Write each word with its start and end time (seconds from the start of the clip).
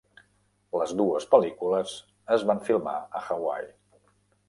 Les 0.81 0.93
dues 1.01 1.27
pel·lícules 1.35 1.93
es 2.39 2.49
van 2.53 2.65
filmar 2.71 2.99
a 3.21 3.25
Hawaii. 3.29 3.73